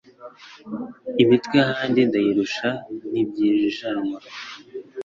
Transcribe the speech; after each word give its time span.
Imitwe 1.23 1.55
y'ahandi 1.61 1.99
ndayirusha 2.09 2.67
ntibyijanwa. 3.11 4.19